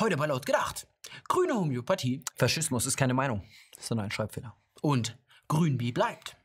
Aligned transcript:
Heute 0.00 0.16
bei 0.16 0.24
laut 0.24 0.46
gedacht. 0.46 0.86
Grüne 1.28 1.52
Homöopathie 1.52 2.24
Faschismus 2.34 2.86
ist 2.86 2.96
keine 2.96 3.12
Meinung, 3.12 3.44
sondern 3.78 4.06
ein 4.06 4.10
Schreibfehler. 4.10 4.56
und 4.80 5.18
Grünbi 5.46 5.92
bleibt. 5.92 6.38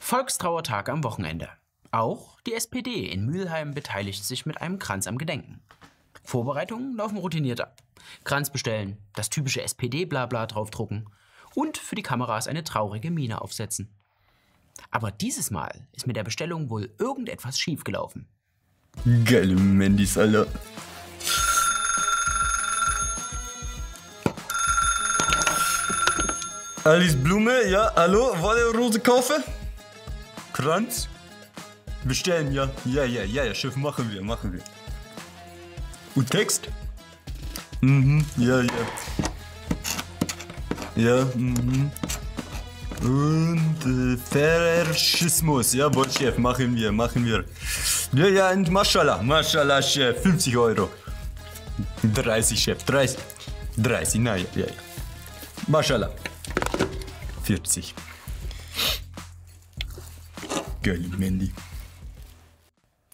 Volkstrauertag 0.00 0.88
am 0.88 1.04
Wochenende. 1.04 1.48
Auch 1.92 2.40
die 2.40 2.54
SPD 2.54 3.06
in 3.06 3.24
Mülheim 3.26 3.72
beteiligt 3.72 4.24
sich 4.24 4.46
mit 4.46 4.60
einem 4.60 4.80
Kranz 4.80 5.06
am 5.06 5.16
Gedenken. 5.16 5.62
Vorbereitungen 6.24 6.96
laufen 6.96 7.18
routiniert 7.18 7.60
ab. 7.60 7.76
Kranz 8.24 8.50
bestellen, 8.50 8.98
das 9.14 9.30
typische 9.30 9.62
SPD-Blabla 9.62 10.46
draufdrucken 10.46 11.08
und 11.54 11.78
für 11.78 11.94
die 11.94 12.02
Kameras 12.02 12.48
eine 12.48 12.64
traurige 12.64 13.12
Miene 13.12 13.40
aufsetzen. 13.40 13.94
Aber 14.90 15.10
dieses 15.10 15.50
Mal 15.50 15.88
ist 15.92 16.06
mit 16.06 16.16
der 16.16 16.24
Bestellung 16.24 16.70
wohl 16.70 16.92
irgendetwas 16.98 17.58
schiefgelaufen. 17.58 18.26
Geile 19.24 19.54
Mandys, 19.54 20.18
Alter. 20.18 20.46
Alice 26.84 27.14
Blume, 27.14 27.68
ja, 27.68 27.92
hallo, 27.94 28.34
wollt 28.40 28.58
ihr 28.58 28.78
Rose 28.78 28.98
kaufen? 29.00 29.44
Kranz? 30.52 31.08
Bestellen, 32.04 32.52
ja. 32.52 32.70
Ja, 32.86 33.04
ja, 33.04 33.22
ja, 33.22 33.44
ja, 33.44 33.54
Chef, 33.54 33.76
machen 33.76 34.10
wir, 34.10 34.22
machen 34.22 34.52
wir. 34.52 34.62
Und 36.14 36.30
Text? 36.30 36.68
Mhm, 37.82 38.24
ja, 38.38 38.62
ja. 38.62 38.70
Ja, 40.96 41.26
mhm. 41.34 41.90
Faschismus, 44.30 45.72
jawohl, 45.74 46.10
Chef, 46.10 46.38
machen 46.38 46.74
wir, 46.74 46.92
machen 46.92 47.24
wir. 47.24 47.44
Ja, 48.12 48.26
ja, 48.26 48.50
und 48.50 48.70
Mashallah, 48.70 49.22
Mashallah, 49.22 49.82
Chef, 49.82 50.22
50 50.22 50.56
Euro. 50.56 50.90
30, 52.02 52.62
Chef, 52.62 52.82
30. 52.84 53.18
30, 53.76 54.20
na 54.20 54.36
ja, 54.36 54.46
ja. 54.54 54.66
Mashallah. 55.66 56.10
40. 57.44 57.94
Geile 60.82 61.08
Mandy. 61.18 61.52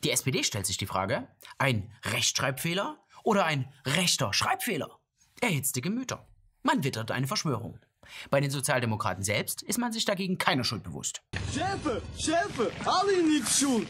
Die 0.04 0.10
SPD 0.10 0.44
stellt 0.44 0.66
sich 0.66 0.76
die 0.76 0.86
Frage, 0.86 1.26
ein 1.58 1.90
Rechtschreibfehler 2.04 2.98
oder 3.24 3.44
ein 3.44 3.72
rechter 3.84 4.32
Schreibfehler? 4.32 4.98
Erhitzte 5.40 5.80
Gemüter. 5.80 6.26
Man 6.62 6.84
wittert 6.84 7.10
eine 7.10 7.26
Verschwörung. 7.26 7.78
Bei 8.30 8.40
den 8.40 8.50
Sozialdemokraten 8.50 9.22
selbst 9.22 9.62
ist 9.62 9.78
man 9.78 9.92
sich 9.92 10.04
dagegen 10.04 10.38
keiner 10.38 10.64
Schuld 10.64 10.82
bewusst. 10.82 11.22
Chefe, 11.52 12.02
Chefe, 12.18 12.70
alle 12.84 13.22
nicht 13.22 13.48
schuld. 13.48 13.88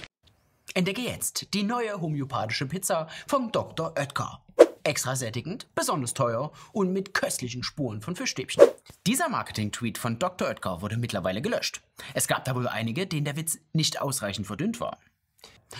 Entdecke 0.75 1.03
jetzt 1.03 1.55
die 1.55 1.63
neue 1.63 2.01
homöopathische 2.01 2.67
Pizza 2.67 3.09
vom 3.27 3.51
Dr. 3.53 3.95
Oetker. 3.97 4.43
Extra 4.85 5.17
sättigend, 5.17 5.67
besonders 5.75 6.15
teuer 6.15 6.53
und 6.73 6.93
mit 6.93 7.13
köstlichen 7.13 7.63
Spuren 7.63 8.01
von 8.01 8.15
Fischstäbchen. 8.15 8.63
Dieser 9.07 9.29
Marketing-Tweet 9.29 9.99
von 9.99 10.19
Dr. 10.19 10.49
Oetker 10.49 10.83
wurde 10.83 10.97
mittlerweile 10.97 11.43
gelöscht. 11.43 11.81
Es 12.15 12.29
gab 12.29 12.45
da 12.45 12.55
wohl 12.55 12.69
einige, 12.69 13.07
denen 13.07 13.25
der 13.25 13.37
Witz 13.37 13.59
nicht 13.73 14.01
ausreichend 14.01 14.47
verdünnt 14.47 14.79
war. 14.79 14.99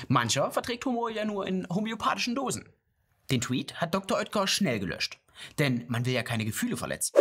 Mancher 0.09 0.51
verträgt 0.51 0.85
Humor 0.87 1.11
ja 1.11 1.25
nur 1.25 1.47
in 1.47 1.69
homöopathischen 1.69 2.35
Dosen. 2.35 2.69
Den 3.31 3.41
Tweet 3.41 3.81
hat 3.81 3.95
Dr. 3.95 4.19
Oetker 4.19 4.47
schnell 4.47 4.81
gelöscht. 4.81 5.19
Denn 5.59 5.85
man 5.89 6.07
will 6.07 6.15
ja 6.15 6.23
keine 6.23 6.45
Gefühle 6.45 6.77
verletzen. 6.77 7.15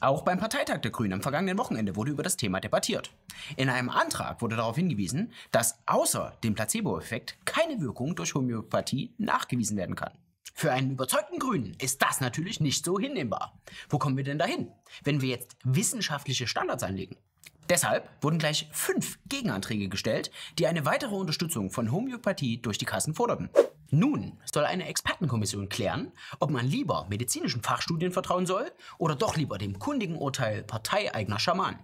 Auch 0.00 0.22
beim 0.22 0.38
Parteitag 0.38 0.80
der 0.80 0.90
Grünen 0.90 1.14
am 1.14 1.22
vergangenen 1.22 1.56
Wochenende 1.58 1.96
wurde 1.96 2.10
über 2.10 2.22
das 2.22 2.36
Thema 2.36 2.60
debattiert. 2.60 3.12
In 3.56 3.70
einem 3.70 3.88
Antrag 3.88 4.42
wurde 4.42 4.56
darauf 4.56 4.76
hingewiesen, 4.76 5.32
dass 5.52 5.78
außer 5.86 6.36
dem 6.44 6.54
Placebo-Effekt 6.54 7.38
keine 7.46 7.80
Wirkung 7.80 8.14
durch 8.14 8.34
Homöopathie 8.34 9.14
nachgewiesen 9.16 9.76
werden 9.76 9.96
kann. 9.96 10.12
Für 10.54 10.72
einen 10.72 10.92
überzeugten 10.92 11.38
Grünen 11.38 11.74
ist 11.80 12.02
das 12.02 12.20
natürlich 12.20 12.60
nicht 12.60 12.84
so 12.84 12.98
hinnehmbar. 12.98 13.58
Wo 13.88 13.98
kommen 13.98 14.16
wir 14.16 14.24
denn 14.24 14.38
dahin, 14.38 14.70
wenn 15.04 15.20
wir 15.20 15.28
jetzt 15.28 15.56
wissenschaftliche 15.64 16.46
Standards 16.46 16.82
anlegen? 16.82 17.16
Deshalb 17.68 18.08
wurden 18.22 18.38
gleich 18.38 18.68
fünf 18.72 19.18
Gegenanträge 19.28 19.88
gestellt, 19.88 20.30
die 20.58 20.66
eine 20.66 20.84
weitere 20.84 21.14
Unterstützung 21.14 21.70
von 21.70 21.90
Homöopathie 21.90 22.60
durch 22.62 22.78
die 22.78 22.84
Kassen 22.84 23.14
forderten. 23.14 23.50
Nun 23.90 24.38
soll 24.52 24.64
eine 24.64 24.86
Expertenkommission 24.88 25.68
klären, 25.68 26.12
ob 26.40 26.50
man 26.50 26.66
lieber 26.66 27.06
medizinischen 27.08 27.62
Fachstudien 27.62 28.12
vertrauen 28.12 28.46
soll 28.46 28.72
oder 28.98 29.14
doch 29.14 29.36
lieber 29.36 29.58
dem 29.58 29.78
kundigen 29.78 30.16
Urteil 30.16 30.64
parteieigener 30.64 31.38
Schamanen. 31.38 31.80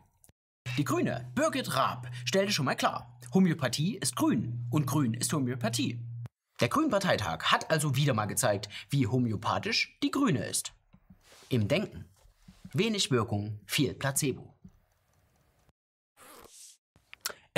Die 0.78 0.84
Grüne 0.84 1.30
Birgit 1.34 1.76
Raab 1.76 2.08
stellte 2.24 2.52
schon 2.52 2.64
mal 2.64 2.74
klar, 2.74 3.18
Homöopathie 3.34 3.96
ist 3.96 4.16
grün 4.16 4.66
und 4.70 4.86
grün 4.86 5.14
ist 5.14 5.32
Homöopathie. 5.32 5.98
Der 6.60 6.68
Grünen-Parteitag 6.68 7.44
hat 7.44 7.70
also 7.70 7.96
wieder 7.96 8.14
mal 8.14 8.26
gezeigt, 8.26 8.68
wie 8.90 9.06
homöopathisch 9.06 9.98
die 10.02 10.10
Grüne 10.10 10.44
ist. 10.44 10.72
Im 11.48 11.66
Denken. 11.66 12.04
Wenig 12.72 13.10
Wirkung, 13.10 13.58
viel 13.66 13.94
Placebo. 13.94 14.51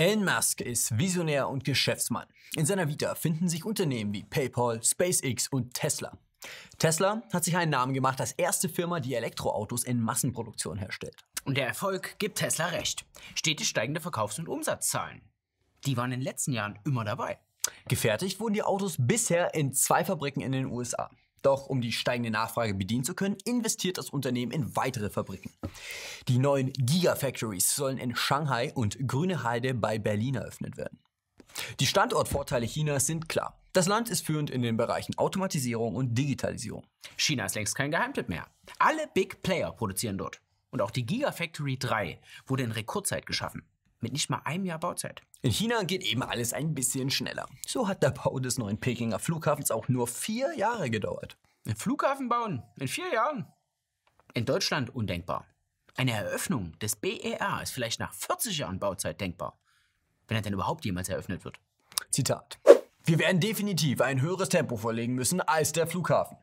Elon 0.04 0.22
Musk 0.22 0.60
ist 0.60 0.98
Visionär 0.98 1.48
und 1.48 1.64
Geschäftsmann. 1.64 2.26
In 2.56 2.66
seiner 2.66 2.88
Vita 2.88 3.14
finden 3.14 3.48
sich 3.48 3.64
Unternehmen 3.64 4.12
wie 4.12 4.22
PayPal, 4.22 4.84
SpaceX 4.84 5.48
und 5.48 5.72
Tesla. 5.72 6.18
Tesla 6.76 7.22
hat 7.32 7.42
sich 7.42 7.56
einen 7.56 7.70
Namen 7.70 7.94
gemacht 7.94 8.20
als 8.20 8.32
erste 8.32 8.68
Firma, 8.68 9.00
die 9.00 9.14
Elektroautos 9.14 9.82
in 9.82 10.02
Massenproduktion 10.02 10.76
herstellt. 10.76 11.24
Und 11.46 11.56
der 11.56 11.66
Erfolg 11.66 12.18
gibt 12.18 12.36
Tesla 12.36 12.66
recht. 12.66 13.06
Stetig 13.34 13.66
steigende 13.66 14.02
Verkaufs- 14.02 14.38
und 14.38 14.46
Umsatzzahlen. 14.46 15.22
Die 15.86 15.96
waren 15.96 16.12
in 16.12 16.20
den 16.20 16.24
letzten 16.24 16.52
Jahren 16.52 16.78
immer 16.84 17.06
dabei. 17.06 17.38
Gefertigt 17.88 18.40
wurden 18.40 18.52
die 18.52 18.62
Autos 18.62 18.96
bisher 18.98 19.54
in 19.54 19.72
zwei 19.72 20.04
Fabriken 20.04 20.42
in 20.42 20.52
den 20.52 20.66
USA. 20.66 21.08
Doch 21.44 21.66
um 21.66 21.82
die 21.82 21.92
steigende 21.92 22.30
Nachfrage 22.30 22.72
bedienen 22.74 23.04
zu 23.04 23.14
können, 23.14 23.36
investiert 23.44 23.98
das 23.98 24.08
Unternehmen 24.08 24.50
in 24.50 24.74
weitere 24.76 25.10
Fabriken. 25.10 25.52
Die 26.26 26.38
neuen 26.38 26.72
Gigafactories 26.72 27.76
sollen 27.76 27.98
in 27.98 28.16
Shanghai 28.16 28.72
und 28.74 28.96
Grüneheide 29.06 29.74
bei 29.74 29.98
Berlin 29.98 30.36
eröffnet 30.36 30.78
werden. 30.78 30.98
Die 31.80 31.86
Standortvorteile 31.86 32.66
Chinas 32.66 33.06
sind 33.06 33.28
klar. 33.28 33.60
Das 33.74 33.86
Land 33.86 34.08
ist 34.08 34.24
führend 34.24 34.50
in 34.50 34.62
den 34.62 34.78
Bereichen 34.78 35.18
Automatisierung 35.18 35.94
und 35.94 36.14
Digitalisierung. 36.14 36.86
China 37.16 37.44
ist 37.44 37.56
längst 37.56 37.74
kein 37.74 37.90
Geheimtipp 37.90 38.28
mehr. 38.28 38.46
Alle 38.78 39.06
Big 39.12 39.42
Player 39.42 39.70
produzieren 39.70 40.16
dort. 40.16 40.40
Und 40.70 40.80
auch 40.80 40.90
die 40.90 41.04
Gigafactory 41.04 41.78
3 41.78 42.20
wurde 42.46 42.62
in 42.62 42.72
Rekordzeit 42.72 43.26
geschaffen. 43.26 43.64
Mit 44.04 44.12
nicht 44.12 44.28
mal 44.28 44.42
einem 44.44 44.66
Jahr 44.66 44.78
Bauzeit. 44.78 45.22
In 45.40 45.50
China 45.50 45.82
geht 45.82 46.02
eben 46.02 46.22
alles 46.22 46.52
ein 46.52 46.74
bisschen 46.74 47.10
schneller. 47.10 47.48
So 47.66 47.88
hat 47.88 48.02
der 48.02 48.10
Bau 48.10 48.38
des 48.38 48.58
neuen 48.58 48.78
Pekinger 48.78 49.18
Flughafens 49.18 49.70
auch 49.70 49.88
nur 49.88 50.06
vier 50.06 50.54
Jahre 50.58 50.90
gedauert. 50.90 51.38
Einen 51.64 51.76
Flughafen 51.76 52.28
bauen 52.28 52.62
in 52.78 52.86
vier 52.86 53.10
Jahren. 53.14 53.46
In 54.34 54.44
Deutschland 54.44 54.94
undenkbar. 54.94 55.46
Eine 55.96 56.12
Eröffnung 56.12 56.78
des 56.80 56.96
BER 56.96 57.60
ist 57.62 57.70
vielleicht 57.70 57.98
nach 57.98 58.12
40 58.12 58.58
Jahren 58.58 58.78
Bauzeit 58.78 59.22
denkbar. 59.22 59.58
Wenn 60.28 60.36
er 60.36 60.42
denn 60.42 60.52
überhaupt 60.52 60.84
jemals 60.84 61.08
eröffnet 61.08 61.42
wird. 61.46 61.58
Zitat. 62.10 62.58
Wir 63.04 63.18
werden 63.18 63.40
definitiv 63.40 64.02
ein 64.02 64.20
höheres 64.20 64.50
Tempo 64.50 64.76
vorlegen 64.76 65.14
müssen 65.14 65.40
als 65.40 65.72
der 65.72 65.86
Flughafen, 65.86 66.36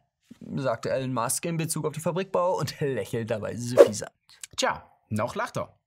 sagte 0.56 0.90
Elon 0.90 1.14
Musk 1.14 1.46
in 1.46 1.58
Bezug 1.58 1.86
auf 1.86 1.94
den 1.94 2.02
Fabrikbau 2.02 2.58
und 2.58 2.80
lächelt 2.80 3.30
dabei 3.30 3.56
suffisant. 3.56 4.12
Tja, 4.58 4.92
noch 5.10 5.36
lacht 5.36 5.58
er. 5.58 5.78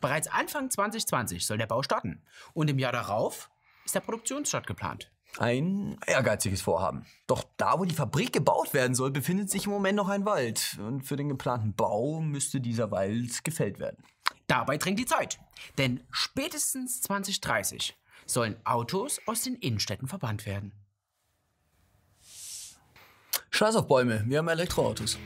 Bereits 0.00 0.28
Anfang 0.28 0.70
2020 0.70 1.46
soll 1.46 1.58
der 1.58 1.66
Bau 1.66 1.82
starten. 1.82 2.22
Und 2.54 2.70
im 2.70 2.78
Jahr 2.78 2.92
darauf 2.92 3.50
ist 3.84 3.94
der 3.94 4.00
Produktionsstart 4.00 4.66
geplant. 4.66 5.10
Ein 5.38 5.98
ehrgeiziges 6.06 6.60
Vorhaben. 6.60 7.06
Doch 7.26 7.44
da, 7.56 7.78
wo 7.78 7.84
die 7.84 7.94
Fabrik 7.94 8.32
gebaut 8.32 8.74
werden 8.74 8.94
soll, 8.94 9.10
befindet 9.10 9.50
sich 9.50 9.64
im 9.64 9.70
Moment 9.70 9.96
noch 9.96 10.08
ein 10.08 10.26
Wald. 10.26 10.78
Und 10.78 11.02
für 11.02 11.16
den 11.16 11.30
geplanten 11.30 11.74
Bau 11.74 12.20
müsste 12.20 12.60
dieser 12.60 12.90
Wald 12.90 13.42
gefällt 13.42 13.78
werden. 13.78 14.04
Dabei 14.46 14.76
drängt 14.76 14.98
die 14.98 15.06
Zeit. 15.06 15.38
Denn 15.78 16.04
spätestens 16.10 17.00
2030 17.02 17.96
sollen 18.26 18.56
Autos 18.64 19.20
aus 19.26 19.42
den 19.42 19.54
Innenstädten 19.56 20.08
verbannt 20.08 20.44
werden. 20.44 20.72
Scheiß 23.50 23.76
auf 23.76 23.86
Bäume, 23.86 24.24
wir 24.26 24.38
haben 24.38 24.48
Elektroautos. 24.48 25.18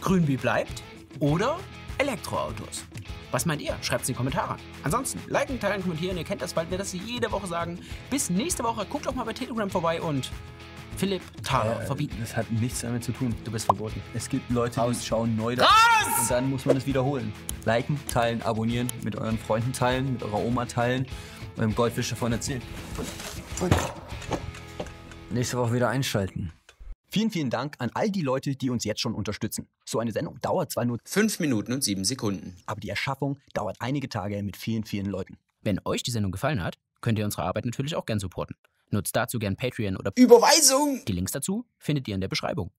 Grün 0.00 0.26
wie 0.28 0.36
bleibt 0.36 0.82
oder 1.20 1.58
Elektroautos. 1.98 2.84
Was 3.32 3.46
meint 3.46 3.62
ihr? 3.62 3.76
Schreibt 3.80 4.02
es 4.02 4.08
in 4.08 4.12
die 4.12 4.16
Kommentare. 4.18 4.56
Ansonsten, 4.84 5.20
liken, 5.26 5.58
teilen, 5.58 5.82
kommentieren. 5.82 6.16
Ihr 6.18 6.24
kennt 6.24 6.42
das, 6.42 6.54
weil 6.54 6.70
wir 6.70 6.78
das 6.78 6.92
jede 6.92 7.32
Woche 7.32 7.46
sagen. 7.46 7.80
Bis 8.10 8.30
nächste 8.30 8.62
Woche. 8.62 8.86
Guckt 8.86 9.06
doch 9.06 9.14
mal 9.14 9.24
bei 9.24 9.32
Telegram 9.32 9.68
vorbei 9.70 10.00
und 10.00 10.30
Philipp 10.98 11.22
Thaler 11.42 11.80
verbieten. 11.80 12.16
Das 12.20 12.36
hat 12.36 12.50
nichts 12.52 12.82
damit 12.82 13.02
zu 13.02 13.12
tun. 13.12 13.34
Du 13.44 13.50
bist 13.50 13.64
verboten. 13.64 14.00
Es 14.14 14.28
gibt 14.28 14.50
Leute, 14.50 14.82
die 14.86 15.04
schauen 15.04 15.34
neu 15.34 15.56
da. 15.56 15.64
Und 15.64 16.30
dann 16.30 16.50
muss 16.50 16.66
man 16.66 16.76
es 16.76 16.86
wiederholen. 16.86 17.32
Liken, 17.64 17.98
teilen, 18.06 18.42
abonnieren, 18.42 18.88
mit 19.02 19.16
euren 19.16 19.38
Freunden 19.38 19.72
teilen, 19.72 20.12
mit 20.12 20.22
eurer 20.22 20.38
Oma 20.38 20.66
teilen, 20.66 21.06
eurem 21.56 21.74
Goldfisch 21.74 22.10
davon 22.10 22.32
erzählen. 22.32 22.62
Und 23.60 23.74
nächste 25.30 25.56
Woche 25.56 25.72
wieder 25.72 25.88
einschalten. 25.88 26.52
Vielen, 27.12 27.30
vielen 27.30 27.50
Dank 27.50 27.76
an 27.78 27.90
all 27.92 28.10
die 28.10 28.22
Leute, 28.22 28.56
die 28.56 28.70
uns 28.70 28.84
jetzt 28.84 29.02
schon 29.02 29.14
unterstützen. 29.14 29.68
So 29.84 29.98
eine 29.98 30.12
Sendung 30.12 30.40
dauert 30.40 30.72
zwar 30.72 30.86
nur, 30.86 30.98
Fünf 31.04 31.40
Minuten 31.40 31.74
und 31.74 31.84
sieben 31.84 32.06
Sekunden. 32.06 32.56
aber 32.64 32.80
die 32.80 32.88
Erschaffung 32.88 33.38
dauert 33.52 33.76
einige 33.80 34.08
Tage 34.08 34.42
mit 34.42 34.56
vielen, 34.56 34.84
vielen 34.84 35.04
Leuten. 35.04 35.36
Wenn 35.60 35.78
euch 35.84 36.02
die 36.02 36.10
Sendung 36.10 36.32
gefallen 36.32 36.62
hat, 36.62 36.78
könnt 37.02 37.18
ihr 37.18 37.26
unsere 37.26 37.42
Arbeit 37.42 37.66
natürlich 37.66 37.96
auch 37.96 38.06
gern 38.06 38.18
supporten. 38.18 38.56
Nutzt 38.88 39.14
dazu 39.14 39.38
gern 39.38 39.56
Patreon 39.56 39.98
oder 39.98 40.12
Überweisung! 40.16 41.02
die 41.06 41.12
Links 41.12 41.32
dazu 41.32 41.66
findet 41.76 42.08
ihr 42.08 42.14
in 42.14 42.22
der 42.22 42.28
Beschreibung. 42.28 42.70